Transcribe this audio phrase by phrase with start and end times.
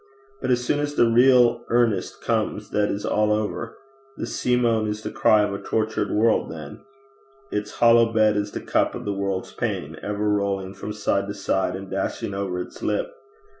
[0.41, 3.77] 'But as soon as the real earnest comes that is all over.
[4.17, 6.81] The sea moan is the cry of a tortured world then.
[7.51, 11.35] Its hollow bed is the cup of the world's pain, ever rolling from side to
[11.35, 13.13] side and dashing over its lip.